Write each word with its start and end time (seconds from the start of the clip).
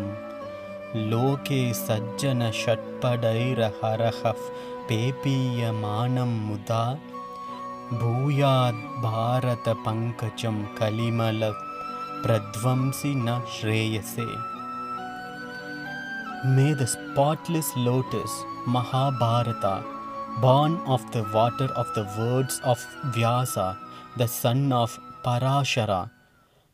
लोके 1.11 1.61
सज्जनषट्पदैरहरः 1.75 4.23
पेपीयमानं 4.89 6.33
मुदा 6.47 6.85
भूयाद्भारतपङ्कजं 7.99 10.57
कलिमलप्रध्वंसि 10.81 13.13
न 13.17 13.29
श्रेयसे 13.57 14.52
May 16.45 16.75
the 16.75 16.89
spotless 16.89 17.71
lotus 17.77 18.43
Mahabharata, 18.67 19.85
born 20.41 20.79
of 20.87 21.09
the 21.13 21.23
water 21.33 21.67
of 21.67 21.95
the 21.95 22.03
words 22.19 22.61
of 22.65 22.85
Vyasa, 23.15 23.79
the 24.17 24.27
son 24.27 24.73
of 24.73 24.99
Parashara, 25.25 26.11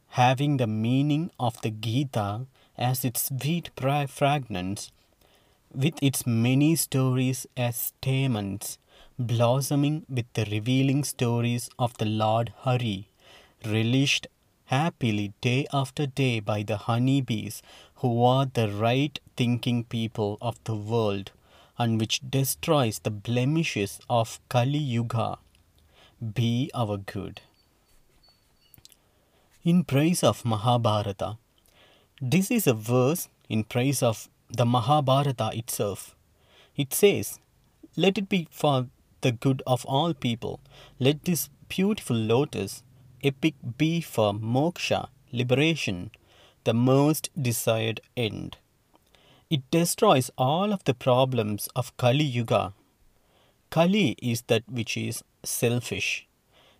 having 0.08 0.56
the 0.56 0.66
meaning 0.66 1.30
of 1.38 1.60
the 1.60 1.68
Gita 1.68 2.46
as 2.78 3.04
its 3.04 3.26
sweet 3.28 3.70
fragrance, 3.76 4.90
with 5.74 6.02
its 6.02 6.26
many 6.26 6.74
stories 6.74 7.46
as 7.54 7.76
stamens, 7.76 8.78
blossoming 9.18 10.06
with 10.08 10.32
the 10.32 10.46
revealing 10.50 11.04
stories 11.04 11.68
of 11.78 11.92
the 11.98 12.06
Lord 12.06 12.54
Hari, 12.60 13.08
relished 13.66 14.28
happily 14.68 15.32
day 15.40 15.66
after 15.72 16.04
day 16.06 16.40
by 16.40 16.62
the 16.62 16.76
honeybees 16.76 17.62
who 17.96 18.22
are 18.22 18.44
the 18.44 18.68
right 18.68 19.18
thinking 19.34 19.82
people 19.82 20.36
of 20.42 20.62
the 20.64 20.74
world 20.74 21.30
and 21.78 21.98
which 21.98 22.20
destroys 22.28 22.98
the 22.98 23.10
blemishes 23.10 23.98
of 24.10 24.38
Kali 24.50 24.78
Yuga. 24.78 25.38
Be 26.34 26.70
our 26.74 26.98
good. 26.98 27.40
In 29.64 29.84
praise 29.84 30.22
of 30.22 30.44
Mahabharata. 30.44 31.38
This 32.20 32.50
is 32.50 32.66
a 32.66 32.74
verse 32.74 33.28
in 33.48 33.64
praise 33.64 34.02
of 34.02 34.28
the 34.50 34.66
Mahabharata 34.66 35.50
itself. 35.54 36.14
It 36.76 36.92
says, 36.92 37.38
Let 37.96 38.18
it 38.18 38.28
be 38.28 38.48
for 38.50 38.88
the 39.22 39.32
good 39.32 39.62
of 39.66 39.86
all 39.86 40.12
people. 40.12 40.60
Let 40.98 41.24
this 41.24 41.48
beautiful 41.68 42.16
lotus 42.16 42.82
epic 43.22 43.54
be 43.76 44.00
for 44.00 44.32
moksha, 44.32 45.08
liberation, 45.32 46.10
the 46.64 46.74
most 46.74 47.30
desired 47.40 48.00
end. 48.16 48.56
It 49.50 49.70
destroys 49.70 50.30
all 50.36 50.72
of 50.72 50.84
the 50.84 50.94
problems 50.94 51.68
of 51.74 51.96
Kali 51.96 52.24
Yuga. 52.24 52.74
Kali 53.70 54.16
is 54.20 54.42
that 54.42 54.64
which 54.68 54.96
is 54.96 55.22
selfish. 55.42 56.26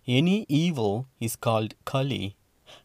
Any 0.07 0.45
evil 0.47 1.07
is 1.19 1.35
called 1.35 1.73
Kali. 1.85 2.35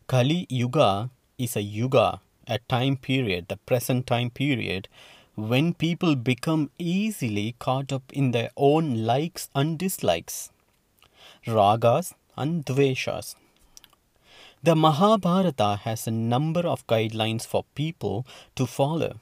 Kali 0.06 0.46
Yuga 0.48 1.10
is 1.38 1.56
a 1.56 1.62
yuga, 1.62 2.20
a 2.46 2.58
time 2.68 2.96
period, 2.96 3.48
the 3.48 3.56
present 3.56 4.06
time 4.06 4.30
period, 4.30 4.88
when 5.34 5.74
people 5.74 6.14
become 6.14 6.70
easily 6.78 7.56
caught 7.58 7.92
up 7.92 8.12
in 8.12 8.30
their 8.30 8.50
own 8.56 9.04
likes 9.04 9.48
and 9.54 9.78
dislikes, 9.78 10.50
ragas 11.46 12.14
and 12.36 12.64
dveshas. 12.64 13.34
The 14.64 14.74
Mahabharata 14.74 15.80
has 15.82 16.06
a 16.06 16.10
number 16.10 16.60
of 16.60 16.86
guidelines 16.86 17.46
for 17.46 17.66
people 17.74 18.26
to 18.56 18.64
follow. 18.64 19.20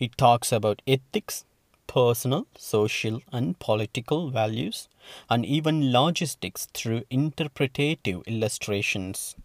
It 0.00 0.16
talks 0.16 0.50
about 0.50 0.80
ethics, 0.86 1.44
personal, 1.86 2.46
social, 2.56 3.20
and 3.30 3.58
political 3.58 4.30
values, 4.30 4.88
and 5.28 5.44
even 5.44 5.92
logistics 5.92 6.68
through 6.72 7.02
interpretative 7.10 8.22
illustrations. 8.26 9.36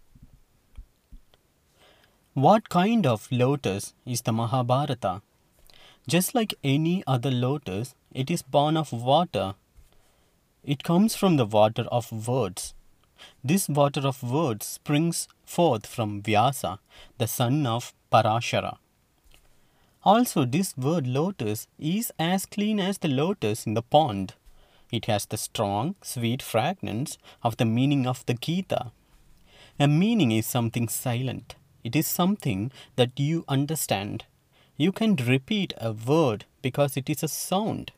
What 2.33 2.69
kind 2.69 3.05
of 3.05 3.27
lotus 3.29 3.93
is 4.05 4.21
the 4.21 4.31
Mahabharata? 4.31 5.23
Just 6.07 6.35
like 6.35 6.53
any 6.63 7.03
other 7.05 7.31
lotus, 7.31 7.95
it 8.13 8.31
is 8.31 8.43
born 8.43 8.77
of 8.77 8.93
water. 8.93 9.55
It 10.63 10.83
comes 10.85 11.17
from 11.17 11.35
the 11.35 11.45
water 11.45 11.83
of 11.91 12.29
words. 12.29 12.73
This 13.43 13.67
water 13.69 14.01
of 14.07 14.23
words 14.23 14.65
springs 14.65 15.27
forth 15.45 15.85
from 15.85 16.21
Vyasa, 16.21 16.79
the 17.17 17.27
son 17.27 17.65
of 17.65 17.93
Parashara. 18.11 18.77
Also, 20.03 20.45
this 20.45 20.77
word 20.77 21.05
lotus 21.05 21.67
is 21.77 22.11
as 22.17 22.45
clean 22.45 22.79
as 22.79 22.99
the 22.99 23.07
lotus 23.07 23.65
in 23.65 23.73
the 23.73 23.81
pond. 23.81 24.33
It 24.91 25.05
has 25.05 25.25
the 25.25 25.37
strong, 25.37 25.95
sweet 26.01 26.41
fragrance 26.41 27.17
of 27.43 27.57
the 27.57 27.65
meaning 27.65 28.07
of 28.07 28.25
the 28.25 28.33
Gita. 28.33 28.91
A 29.79 29.87
meaning 29.87 30.31
is 30.31 30.45
something 30.45 30.87
silent, 30.87 31.55
it 31.83 31.95
is 31.95 32.07
something 32.07 32.71
that 32.95 33.19
you 33.19 33.43
understand. 33.47 34.25
You 34.77 34.91
can 34.91 35.15
repeat 35.15 35.73
a 35.77 35.91
word 35.91 36.45
because 36.61 36.97
it 36.97 37.09
is 37.09 37.21
a 37.23 37.27
sound, 37.27 37.91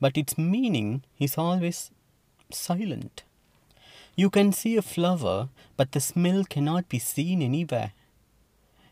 but 0.00 0.16
its 0.16 0.38
meaning 0.38 1.02
is 1.18 1.36
always 1.36 1.90
silent. 2.52 3.24
You 4.16 4.30
can 4.30 4.52
see 4.52 4.76
a 4.76 4.82
flower, 4.82 5.48
but 5.76 5.92
the 5.92 6.00
smell 6.00 6.44
cannot 6.44 6.88
be 6.88 6.98
seen 6.98 7.42
anywhere. 7.42 7.92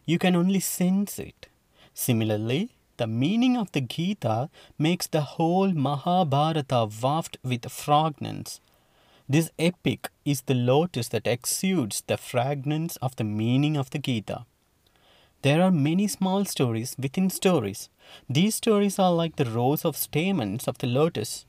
You 0.06 0.18
can 0.18 0.34
only 0.34 0.60
sense 0.60 1.18
it. 1.18 1.48
Similarly, 1.92 2.70
the 2.96 3.06
meaning 3.06 3.56
of 3.56 3.70
the 3.72 3.80
Gita 3.80 4.50
makes 4.78 5.06
the 5.06 5.20
whole 5.20 5.72
Mahabharata 5.72 6.88
waft 7.02 7.36
with 7.42 7.70
fragrance. 7.70 8.60
This 9.28 9.50
epic 9.58 10.08
is 10.24 10.42
the 10.42 10.54
lotus 10.54 11.08
that 11.08 11.26
exudes 11.26 12.02
the 12.06 12.16
fragrance 12.16 12.96
of 12.96 13.14
the 13.16 13.24
meaning 13.24 13.76
of 13.76 13.90
the 13.90 13.98
Gita. 13.98 14.46
There 15.42 15.62
are 15.62 15.70
many 15.70 16.08
small 16.08 16.44
stories 16.44 16.96
within 16.98 17.30
stories. 17.30 17.90
These 18.28 18.56
stories 18.56 18.98
are 18.98 19.12
like 19.12 19.36
the 19.36 19.44
rows 19.44 19.84
of 19.84 19.96
stamens 19.96 20.66
of 20.66 20.78
the 20.78 20.86
lotus. 20.86 21.44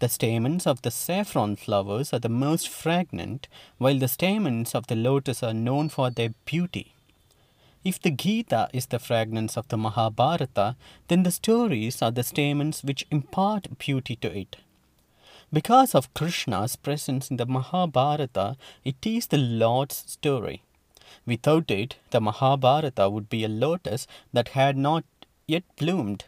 The 0.00 0.08
stamens 0.08 0.66
of 0.66 0.80
the 0.80 0.90
saffron 0.90 1.56
flowers 1.56 2.14
are 2.14 2.18
the 2.18 2.30
most 2.30 2.70
fragrant, 2.70 3.48
while 3.76 3.98
the 3.98 4.08
stamens 4.08 4.74
of 4.74 4.86
the 4.86 4.96
lotus 4.96 5.42
are 5.42 5.52
known 5.52 5.90
for 5.90 6.08
their 6.08 6.30
beauty. 6.46 6.94
If 7.84 8.00
the 8.00 8.10
Gita 8.10 8.70
is 8.72 8.86
the 8.86 8.98
fragrance 8.98 9.58
of 9.58 9.68
the 9.68 9.76
Mahabharata, 9.76 10.76
then 11.08 11.22
the 11.22 11.30
stories 11.30 12.00
are 12.00 12.10
the 12.10 12.22
stamens 12.22 12.82
which 12.82 13.06
impart 13.10 13.78
beauty 13.78 14.16
to 14.16 14.34
it. 14.34 14.56
Because 15.52 15.94
of 15.94 16.12
Krishna's 16.14 16.76
presence 16.76 17.30
in 17.30 17.36
the 17.36 17.44
Mahabharata, 17.46 18.56
it 18.84 19.06
is 19.06 19.26
the 19.26 19.38
Lord's 19.38 19.96
story. 19.96 20.62
Without 21.26 21.70
it, 21.70 21.96
the 22.10 22.22
Mahabharata 22.22 23.10
would 23.10 23.28
be 23.28 23.44
a 23.44 23.48
lotus 23.48 24.06
that 24.32 24.48
had 24.48 24.78
not 24.78 25.04
yet 25.46 25.64
bloomed. 25.76 26.24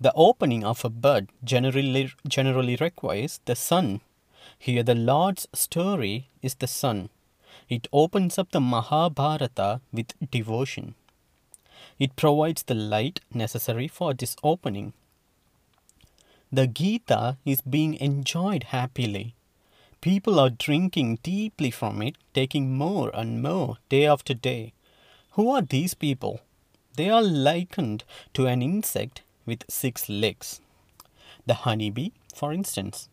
The 0.00 0.12
opening 0.14 0.64
of 0.64 0.82
a 0.82 0.88
bud 0.88 1.28
generally, 1.44 2.10
generally 2.26 2.76
requires 2.76 3.40
the 3.44 3.54
sun. 3.54 4.00
Here, 4.58 4.82
the 4.82 4.94
Lord's 4.94 5.46
story 5.52 6.28
is 6.40 6.54
the 6.54 6.66
sun. 6.66 7.10
It 7.68 7.86
opens 7.92 8.38
up 8.38 8.50
the 8.50 8.60
Mahabharata 8.60 9.82
with 9.92 10.14
devotion. 10.30 10.94
It 11.98 12.16
provides 12.16 12.62
the 12.62 12.74
light 12.74 13.20
necessary 13.32 13.88
for 13.88 14.14
this 14.14 14.36
opening. 14.42 14.94
The 16.50 16.66
Gita 16.66 17.36
is 17.44 17.60
being 17.60 17.94
enjoyed 17.94 18.64
happily. 18.64 19.34
People 20.00 20.40
are 20.40 20.50
drinking 20.50 21.18
deeply 21.22 21.70
from 21.70 22.00
it, 22.00 22.16
taking 22.32 22.74
more 22.74 23.10
and 23.14 23.42
more 23.42 23.76
day 23.90 24.06
after 24.06 24.32
day. 24.32 24.72
Who 25.32 25.50
are 25.50 25.62
these 25.62 25.92
people? 25.92 26.40
They 26.96 27.10
are 27.10 27.22
likened 27.22 28.04
to 28.32 28.46
an 28.46 28.62
insect 28.62 29.22
with 29.50 29.64
six 29.68 30.08
legs. 30.08 30.60
The 31.46 31.54
honeybee, 31.66 32.10
for 32.34 32.52
instance. 32.52 33.08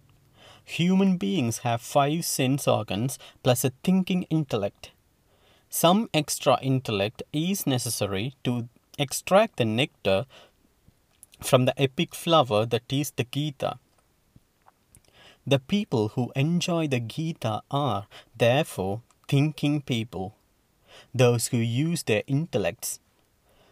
Human 0.64 1.18
beings 1.18 1.60
have 1.60 1.82
five 1.82 2.26
sense 2.26 2.68
organs 2.68 3.18
plus 3.42 3.64
a 3.64 3.72
thinking 3.84 4.24
intellect. 4.30 4.92
Some 5.70 6.10
extra 6.14 6.60
intellect 6.62 7.24
is 7.34 7.66
necessary 7.66 8.36
to 8.44 8.70
extract 9.00 9.58
the 9.58 9.66
nectar 9.66 10.26
from 11.42 11.66
the 11.66 11.80
epic 11.82 12.14
flower 12.14 12.66
that 12.66 12.92
is 12.92 13.12
the 13.12 13.24
Gita. 13.24 13.80
The 15.46 15.60
people 15.60 16.10
who 16.10 16.32
enjoy 16.36 16.88
the 16.88 17.00
Gita 17.00 17.62
are, 17.72 18.08
therefore, 18.38 19.02
thinking 19.28 19.82
people, 19.82 20.36
those 21.16 21.48
who 21.48 21.58
use 21.58 22.04
their 22.04 22.24
intellects. 22.28 23.00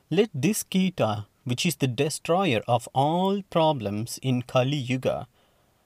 Let 0.10 0.30
this 0.34 0.64
Gita, 0.64 1.26
which 1.46 1.66
is 1.66 1.78
the 1.78 1.88
destroyer 1.88 2.62
of 2.68 2.90
all 2.94 3.42
problems 3.50 4.20
in 4.22 4.42
Kali 4.42 4.76
Yuga, 4.76 5.28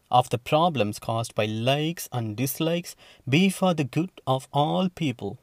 of 0.10 0.30
the 0.32 0.38
problems 0.40 0.98
caused 0.98 1.36
by 1.36 1.46
likes 1.46 2.10
and 2.12 2.36
dislikes, 2.36 2.96
be 3.28 3.50
for 3.50 3.74
the 3.74 3.84
good 3.84 4.10
of 4.26 4.48
all 4.52 4.90
people. 4.90 5.38